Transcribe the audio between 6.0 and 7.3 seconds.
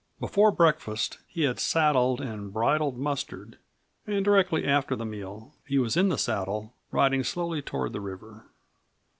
the saddle, riding